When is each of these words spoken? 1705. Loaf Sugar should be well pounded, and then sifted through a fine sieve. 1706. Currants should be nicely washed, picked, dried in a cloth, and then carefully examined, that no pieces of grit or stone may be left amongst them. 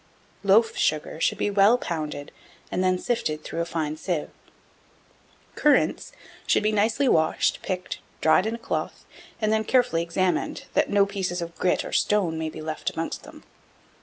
1705. 0.41 0.49
Loaf 0.65 0.75
Sugar 0.75 1.21
should 1.21 1.37
be 1.37 1.51
well 1.51 1.77
pounded, 1.77 2.31
and 2.71 2.83
then 2.83 2.97
sifted 2.97 3.43
through 3.43 3.61
a 3.61 3.65
fine 3.65 3.95
sieve. 3.95 4.31
1706. 5.53 5.61
Currants 5.61 6.11
should 6.47 6.63
be 6.63 6.71
nicely 6.71 7.07
washed, 7.07 7.61
picked, 7.61 7.99
dried 8.19 8.47
in 8.47 8.55
a 8.55 8.57
cloth, 8.57 9.05
and 9.39 9.53
then 9.53 9.63
carefully 9.63 10.01
examined, 10.01 10.63
that 10.73 10.89
no 10.89 11.05
pieces 11.05 11.39
of 11.39 11.55
grit 11.55 11.85
or 11.85 11.91
stone 11.91 12.39
may 12.39 12.49
be 12.49 12.63
left 12.63 12.89
amongst 12.89 13.21
them. 13.21 13.43